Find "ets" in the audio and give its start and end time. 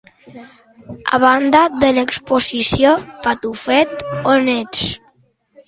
4.59-4.85